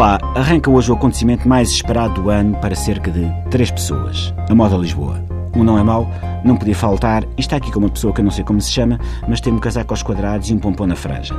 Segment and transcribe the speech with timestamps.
[0.00, 4.32] Olá, arranca hoje o acontecimento mais esperado do ano para cerca de três pessoas.
[4.48, 5.22] A Moda Lisboa.
[5.54, 6.08] Um não é mau,
[6.42, 8.72] não podia faltar, e está aqui com uma pessoa que eu não sei como se
[8.72, 11.34] chama, mas tem um casaco aos quadrados e um pompom na franja.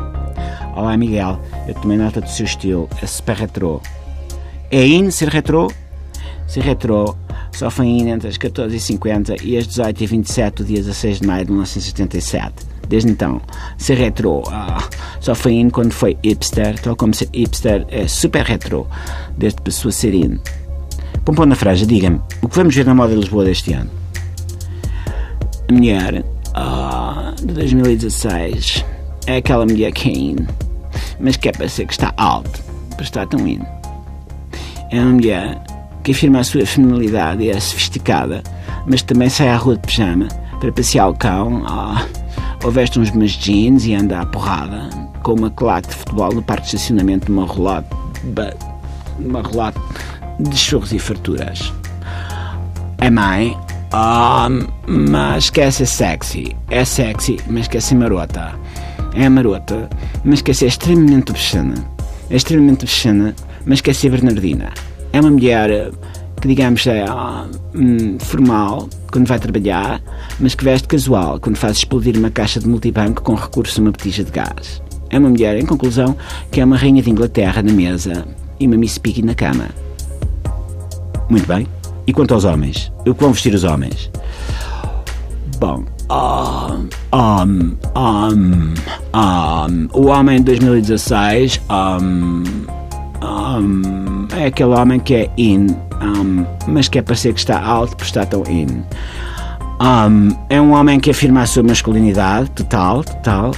[0.76, 3.82] Olá, Miguel, eu tomei nota do seu estilo, é super retrô.
[4.70, 5.68] É in ser retrô?
[6.46, 7.16] Ser retrô
[7.52, 11.52] só foi in entre as 14h50 e as 18h27 do dia 16 de maio de
[11.52, 13.42] 1977 desde então.
[13.78, 14.84] Ser retro ah,
[15.20, 18.86] só foi in quando foi hipster, tal como ser hipster é super retro,
[19.38, 20.38] desde pessoa ser in.
[21.26, 23.90] Pompom na franja, diga-me, o que vamos ver na moda de Lisboa deste ano?
[25.70, 26.24] A mulher
[26.54, 28.86] ah, de 2016
[29.26, 30.36] é aquela mulher que é in,
[31.20, 32.62] mas que é para ser que está alto,
[32.96, 33.62] para estar tão in.
[34.92, 35.64] É uma mulher
[36.04, 38.44] que afirma a sua feminilidade e é sofisticada,
[38.86, 40.28] mas também sai à rua de pijama
[40.60, 41.64] para passear o cão.
[41.66, 42.06] Ah,
[42.64, 44.90] ou veste uns meus jeans e anda à porrada
[45.24, 47.86] com uma claque de futebol no parque de estacionamento de uma relógio,
[49.20, 49.82] uma relógio
[50.40, 51.74] de churros e farturas.
[52.98, 53.58] É mãe,
[53.94, 56.56] oh, mas quer ser sexy.
[56.70, 58.54] É sexy, mas quer ser marota.
[59.14, 59.90] É marota,
[60.24, 61.76] mas quer ser extremamente obscena.
[62.30, 63.36] É extremamente obscena,
[63.66, 64.72] mas quer ser bernardina.
[65.12, 65.92] É uma mulher
[66.40, 67.06] que, digamos, é
[67.76, 70.02] hum, formal, quando vai trabalhar,
[70.40, 73.92] mas que veste casual quando faz explodir uma caixa de multibanco com recurso a uma
[73.92, 74.82] botija de gás.
[75.10, 76.16] É uma mulher, em conclusão,
[76.50, 78.26] que é uma rainha de Inglaterra na mesa
[78.60, 79.70] e uma Miss Piggy na cama.
[81.30, 81.68] Muito bem.
[82.08, 82.92] E quanto aos homens?
[83.06, 84.10] O que vão vestir os homens?
[85.60, 88.74] Bom, um, um, um,
[89.14, 92.44] um, o homem de 2016 um,
[93.24, 95.68] um, é aquele homem que é in
[96.02, 98.84] um, mas quer parecer que está alto por estar tão in.
[99.82, 103.52] Um, é um homem que afirma a sua masculinidade total, total,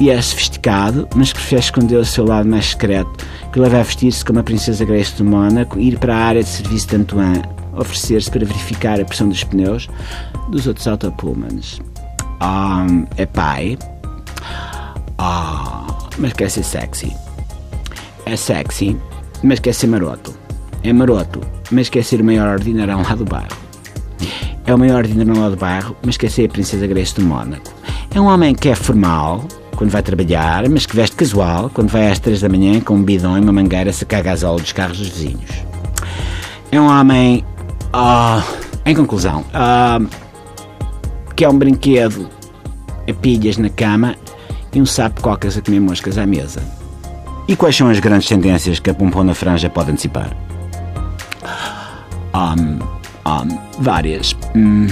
[0.00, 3.10] e é sofisticado, mas prefere esconder o seu lado mais secreto,
[3.52, 6.48] que leva a vestir-se como a princesa Grace de Mónaco, ir para a área de
[6.48, 7.42] serviço de Antoine,
[7.76, 9.88] oferecer-se para verificar a pressão dos pneus
[10.50, 11.80] dos outros autopullmans.
[12.40, 13.76] Um, é pai,
[15.18, 17.14] oh, mas quer ser sexy.
[18.24, 18.96] É sexy,
[19.42, 20.47] mas quer ser maroto.
[20.82, 21.40] É maroto,
[21.70, 23.56] mas quer ser o maior ordinarão lá do bairro.
[24.64, 27.72] É o maior ordinarão lá do bairro, mas quer ser a princesa Grace do Mónaco.
[28.14, 29.44] É um homem que é formal,
[29.78, 33.02] quando vai trabalhar, mas que veste casual, quando vai às três da manhã com um
[33.02, 35.50] bidão e uma mangueira a sacar gasóleo dos carros dos vizinhos.
[36.72, 37.44] É um homem,
[37.94, 38.42] uh,
[38.84, 40.08] em conclusão, uh,
[41.36, 42.28] que é um brinquedo
[43.08, 44.16] a pilhas na cama
[44.74, 46.60] e um sapo cocas a comer moscas à mesa.
[47.46, 50.36] E quais são as grandes tendências que a Pompom na Franja pode antecipar?
[52.38, 52.78] Um,
[53.28, 54.36] um, várias.
[54.54, 54.86] Hum,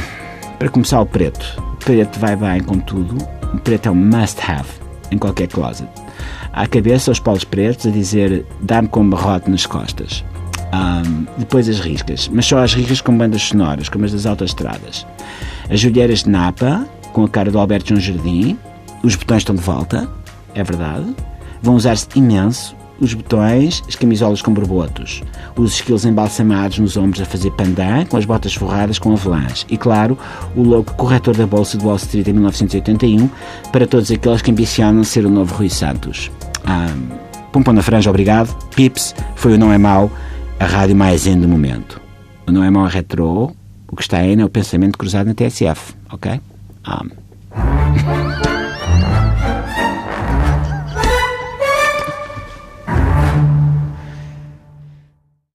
[0.59, 1.63] para começar, o preto.
[1.75, 3.17] O preto vai bem com tudo.
[3.55, 4.69] O preto é um must-have
[5.13, 5.89] em qualquer closet.
[6.53, 10.25] À cabeça, os polos pretos a dizer dá-me com um barrote nas costas.
[10.75, 15.07] Um, depois as riscas, mas só as riscas com bandas sonoras, como as das autoestradas.
[15.71, 18.59] As joelheiras de Napa, com a cara do Alberto João Jardim.
[19.05, 20.11] Os botões estão de volta,
[20.53, 21.15] é verdade.
[21.63, 25.23] Vão usar-se imenso os botões, as camisolas com borbotos,
[25.57, 29.77] os esquilos embalsamados nos ombros a fazer pandan, com as botas forradas com avelãs e,
[29.77, 30.19] claro,
[30.55, 33.29] o logo corretor da Bolsa de Wall Street em 1981
[33.71, 36.31] para todos aqueles que ambicionam ser o novo Rui Santos.
[36.67, 38.55] Um, Pompom na franja, obrigado.
[38.75, 40.11] Pips, foi o Não É Mau,
[40.61, 42.01] a rádio mais em do momento.
[42.47, 43.53] O Não É Mau é retrô,
[43.91, 46.41] o que está aí é o pensamento cruzado na TSF, ok?
[46.87, 48.37] Um.